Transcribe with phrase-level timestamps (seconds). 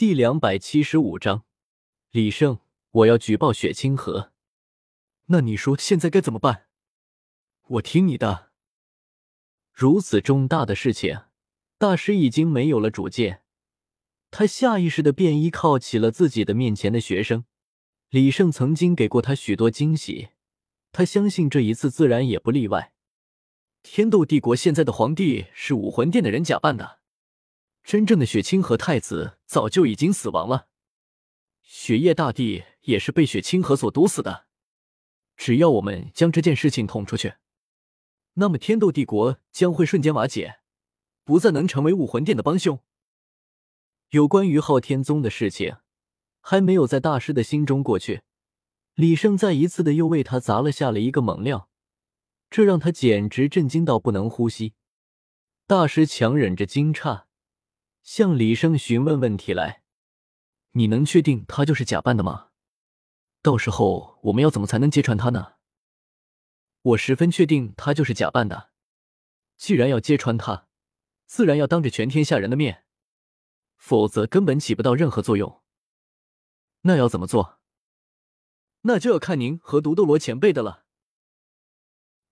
[0.00, 1.44] 第两百七十五章，
[2.10, 2.60] 李胜，
[2.90, 4.32] 我要举报雪清河。
[5.26, 6.68] 那你说现在该怎么办？
[7.66, 8.50] 我听你的。
[9.74, 11.24] 如此重大的事情，
[11.76, 13.42] 大师已经没有了主见，
[14.30, 17.44] 他下意识的便依靠起了自己的面前的学生。
[18.08, 20.30] 李胜曾经给过他许多惊喜，
[20.92, 22.94] 他相信这一次自然也不例外。
[23.82, 26.99] 天斗帝国现在的皇帝是武魂殿的人假扮的。
[27.82, 30.68] 真正的雪清河太子早就已经死亡了，
[31.62, 34.46] 雪夜大帝也是被雪清河所毒死的。
[35.36, 37.34] 只要我们将这件事情捅出去，
[38.34, 40.60] 那么天斗帝国将会瞬间瓦解，
[41.24, 42.78] 不再能成为武魂殿的帮凶。
[44.10, 45.78] 有关于昊天宗的事情，
[46.40, 48.22] 还没有在大师的心中过去，
[48.94, 51.70] 李胜再一次的又为他砸了下了一个猛料，
[52.50, 54.74] 这让他简直震惊到不能呼吸。
[55.66, 57.29] 大师强忍着惊诧。
[58.02, 59.82] 向李胜询问问题来，
[60.72, 62.48] 你能确定他就是假扮的吗？
[63.42, 65.54] 到时候我们要怎么才能揭穿他呢？
[66.82, 68.70] 我十分确定他就是假扮的。
[69.56, 70.68] 既然要揭穿他，
[71.26, 72.84] 自然要当着全天下人的面，
[73.76, 75.62] 否则根本起不到任何作用。
[76.82, 77.60] 那要怎么做？
[78.82, 80.86] 那就要看您和独斗罗前辈的了。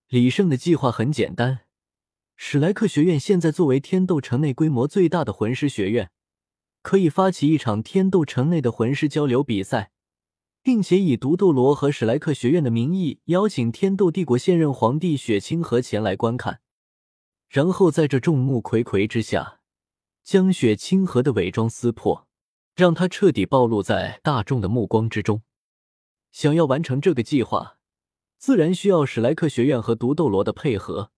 [0.07, 1.68] 李胜的计划很简单。
[2.41, 6.09] 史莱克学院现在作为天斗城内规模最大的魂师学院，
[6.81, 9.91] 可以发起一场天斗城内的魂师交流比赛，
[10.63, 16.61] 并且以毒斗罗和史莱克学院的名义邀请天斗帝国现任皇帝雪清河前来观看，
[17.49, 19.59] 然后在这众目睽睽之下，
[20.23, 22.25] 将雪清河的伪装撕破，
[22.73, 25.41] 让他彻底暴露在大众的目光之中。
[26.31, 27.79] 想要完成这个计划，
[28.37, 31.11] 自然需要史莱克学院和毒斗罗的配合。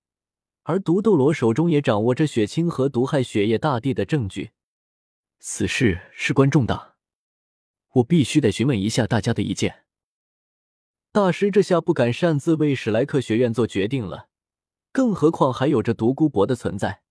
[0.63, 4.51] 而毒斗罗手中也掌握着血清和毒害雪夜大帝的证据，
[5.39, 6.95] 此事事关重大，
[7.93, 9.85] 我必须得询问一下大家的意见。
[11.11, 14.29] 大师这下不敢擅自为史莱克学院做决定了，
[14.91, 17.01] 更何况还有着独孤博的存在。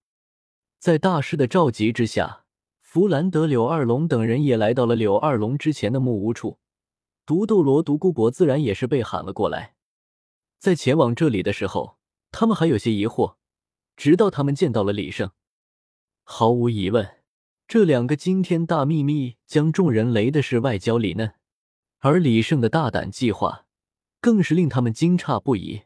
[0.78, 2.44] 在大师的召集之下，
[2.80, 6.60] 弗兰德、柳二龙等人也来到了柳二龙之前的木屋处，
[7.26, 9.74] 毒斗罗、独孤博自然也是被喊了过来。
[10.58, 11.98] 在前往这里的时候，
[12.30, 13.39] 他们还有些疑惑。
[14.00, 15.30] 直到他们见到了李胜，
[16.22, 17.18] 毫无疑问，
[17.68, 21.34] 这两个惊天大秘密将众人雷的是外焦里嫩，
[21.98, 23.66] 而李胜的大胆计划
[24.18, 25.82] 更是令他们惊诧不已。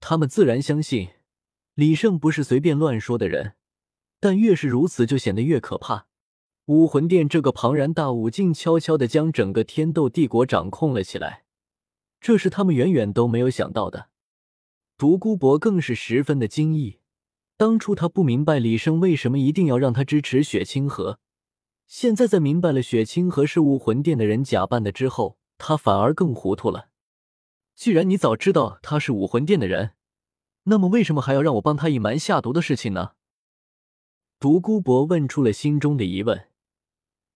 [0.00, 1.10] 他们自然相信
[1.74, 3.56] 李胜不是随便乱说的人，
[4.18, 6.06] 但越是如此，就显得越可怕。
[6.64, 11.44] 武魂殿这个庞然大物竟悄悄的将整个天斗帝国掌控了起来，
[12.22, 14.08] 这是他们远远都没有想到的。
[14.96, 17.00] 独孤博更是十分的惊异。
[17.58, 21.18] 当初他不明白李胜为什么一定要让他支持雪清河，
[21.88, 26.90] 现在在明白了雪清河是武魂殿的人假扮的之后，他反而更糊涂了。
[27.74, 29.94] 既然你早知道他是武魂殿的人，
[30.64, 33.14] 那么为什么还要让我帮他隐瞒下毒的事情呢？
[34.38, 36.50] 独孤博问出了心中的疑问，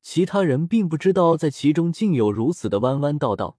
[0.02, 3.58] 其他人并不知道在其中竟有如此的弯弯道道。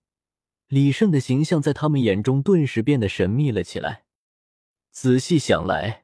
[0.69, 4.06] 李胜的形象在他们眼中顿时变得神秘了起来。
[4.91, 6.03] 仔细想来。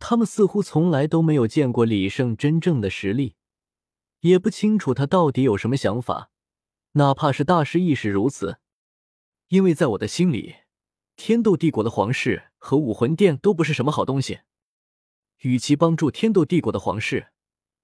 [0.00, 3.36] 他们似乎从来都没有见过李胜真正的实力，
[4.20, 6.32] 也不清楚他到底有什么想法。
[6.92, 8.58] 哪怕是大师亦是如此。
[9.48, 10.56] 因为在我的心里，
[11.14, 14.40] 天斗帝国的皇室和武魂殿都不是什么好东西。
[15.40, 17.28] 与其帮助天斗帝国的皇室，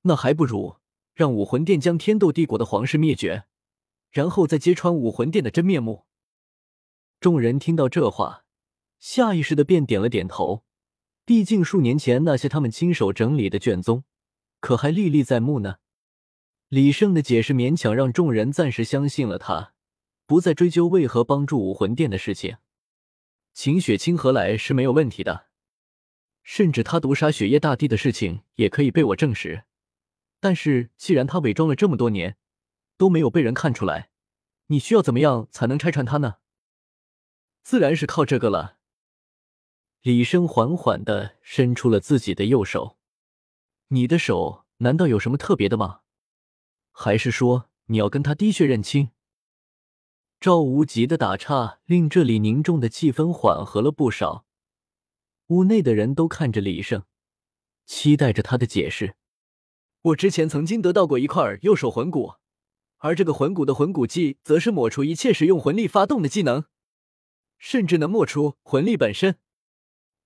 [0.03, 0.77] 那还不如
[1.15, 3.45] 让武魂殿将天斗帝国的皇室灭绝，
[4.11, 6.07] 然后再揭穿武魂殿的真面目。
[7.21, 8.45] 众人听到这话，
[8.99, 10.66] 下意识的便点了点头。
[11.27, 14.05] 毕竟数年前那些他们亲手整理的卷宗，
[14.61, 15.79] 可还历历在目呢。
[16.69, 19.75] 李胜的解释勉强让众人暂时相信了他，
[20.25, 22.59] 不再追究为何帮助武魂殿的事情。
[23.53, 25.47] 请雪清河来是没有问题的，
[26.45, 29.65] 甚至他毒杀雪夜大帝的事情也可以被我证实。
[30.39, 32.37] 但是既然他伪装了这么多年
[32.97, 34.11] 都没有被人看出来，
[34.69, 36.37] 你需要怎么样才能拆穿他呢？
[37.65, 38.77] 自然是靠这个了。
[40.07, 42.97] 李生缓缓的伸出了自己的右手，
[43.89, 46.03] 你的手难道有什么特别的吗？
[46.93, 49.09] 还是说你要跟他滴血认亲？
[50.39, 54.47] 赵无极的打岔令这里凝重的气氛缓和了不少，
[55.49, 57.03] 屋内的人都看着李胜，
[57.85, 59.17] 期待着他的解释。
[60.03, 62.35] 我之前曾经得到过一块右手魂骨，
[62.99, 66.67] 而这个魂骨的魂骨技，则是抹除一切使用魂力发动的技能，
[67.59, 69.41] 甚至能抹除魂力本身。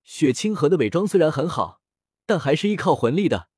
[0.03, 1.81] 雪清河的伪装虽然很好，
[2.25, 3.49] 但还是依靠魂力的。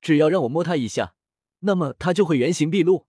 [0.00, 1.14] 只要让我摸他一下，
[1.60, 3.06] 那么他就会原形毕露。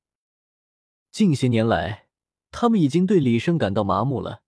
[1.11, 2.07] 近些年来，
[2.51, 4.43] 他们已经对李胜感到麻木了，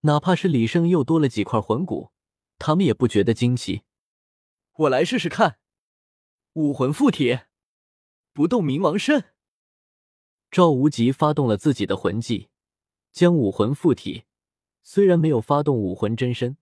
[0.00, 2.12] 哪怕是李胜又多了几块魂骨，
[2.58, 3.82] 他们也不觉得惊奇。
[4.74, 5.58] 我来试试看，
[6.54, 7.40] 武魂附体，
[8.32, 9.24] 不动冥王身。
[10.50, 12.48] 赵无极发动了自己的魂技，
[13.10, 14.24] 将武魂附体。
[14.82, 16.56] 虽然没有发动武魂真身，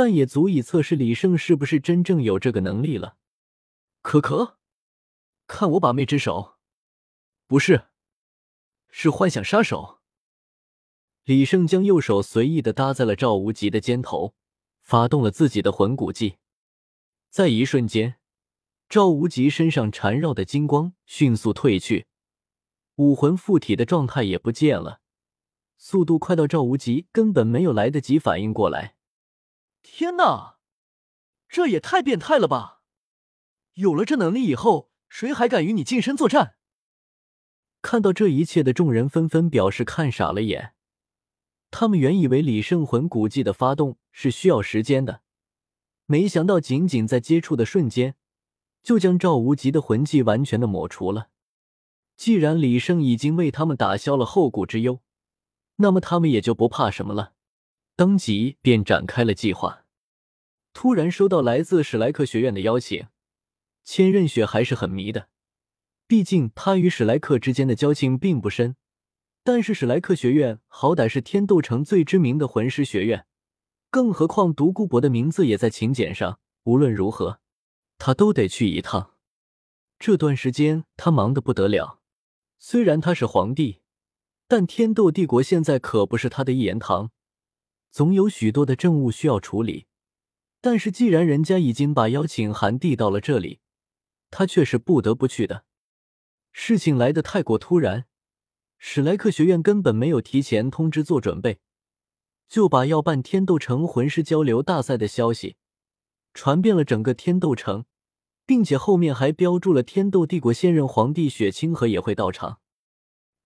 [0.00, 3.18] 但也足以测试李胜是不是真正有这个能力了。
[4.00, 4.56] 可可，
[5.46, 6.54] 看我把妹之手，
[7.46, 7.88] 不是，
[8.88, 9.98] 是幻想杀手。
[11.24, 14.34] 李胜将右手随意的搭在了赵无极的肩头，
[14.80, 16.38] 发动了自己的魂骨技。
[17.28, 18.16] 在一瞬间，
[18.88, 22.06] 赵无极身上缠绕的金光迅速褪去。
[22.94, 25.02] 武魂附体的状态也不见了，
[25.76, 28.96] 速度快到赵无极根本没有来得及反应过来。
[29.82, 30.58] 天哪，
[31.48, 32.82] 这也太变态了吧！
[33.74, 36.56] 有了这能力以后，谁还敢与你近身作战？
[37.82, 40.74] 看到这一切的众人纷纷表示看傻了眼。
[41.70, 45.22] 他们原以为李胜魂骨技的发动是需要时间的，
[46.06, 48.16] 没想到仅仅在接触的瞬间，
[48.82, 51.30] 就将赵无极的魂技完全的抹除了。
[52.16, 55.00] 既然李胜已经为他们打消了后顾之忧，
[55.76, 57.32] 那么他们也就不怕什么了。
[58.00, 59.84] 当即便展开了计划。
[60.72, 63.08] 突然收到来自史莱克学院的邀请，
[63.84, 65.28] 千仞雪还是很迷的。
[66.06, 68.76] 毕竟他与史莱克之间的交情并不深，
[69.44, 73.26] 但是史莱克学院好歹是天斗城最知名的魂师学院，
[73.90, 76.40] 更何况独孤博的名字也在请柬上。
[76.62, 77.40] 无论如何，
[77.98, 79.12] 他都得去一趟。
[79.98, 82.00] 这段时间他忙得不得了。
[82.58, 83.82] 虽然他是皇帝，
[84.48, 87.10] 但天斗帝国现在可不是他的一言堂，
[87.90, 89.86] 总有许多的政务需要处理。
[90.60, 93.60] 但是既然人家已经把邀请函递到了这里，
[94.30, 95.64] 他却是不得不去的。
[96.52, 98.06] 事情来得太过突然，
[98.78, 101.60] 史莱克学院根本没有提前通知做准备，
[102.48, 105.56] 就把要办天斗城魂师交流大赛的消息
[106.34, 107.84] 传遍了整个天斗城。
[108.46, 112.58] 并且后面还标注了天斗帝国现任皇帝雪清河也会到场，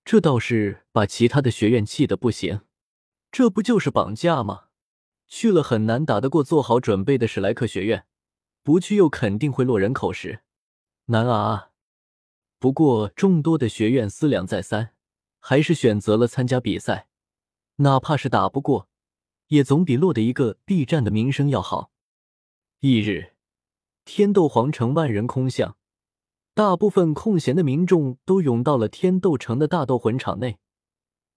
[0.02, 2.62] 这倒是把其他的学院气得不行。
[3.34, 4.66] 这不就是绑架吗？
[5.26, 8.06] 去了很难打得过做好准备的史莱克学院，
[8.62, 10.44] 不去又肯定会落人口实，
[11.06, 11.70] 难啊！
[12.60, 14.94] 不过众多的学院思量再三，
[15.40, 17.08] 还是选择了参加比赛，
[17.78, 18.88] 哪怕是打不过，
[19.48, 21.90] 也总比落得一个 B 站的名声要好。
[22.78, 23.32] 翌日。
[24.04, 25.76] 天斗皇城万人空巷，
[26.54, 30.58] 大部分空闲的民众都涌到了天斗城的大斗魂场内。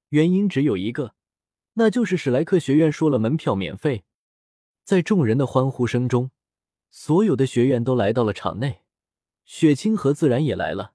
[0.09, 1.15] 原因只有一个，
[1.79, 4.03] 那就是史莱克学院说了门票免费。
[4.83, 6.31] 在众人的欢呼声中，
[6.89, 8.81] 所有的学院都来到了场内，
[9.45, 10.93] 雪清河自然也来了。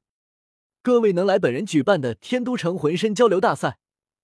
[0.82, 3.78] 各位能来本人举办的天都城浑身交流大赛，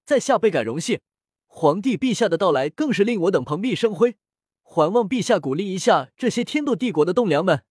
[0.05, 0.99] 在下倍感荣幸。
[1.47, 4.17] 皇帝陛下的到来更是令我等蓬荜生辉。
[4.63, 7.63] 还望陛下鼓励一下这些天斗帝国的栋梁们。